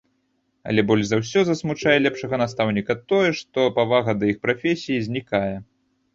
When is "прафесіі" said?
4.49-5.07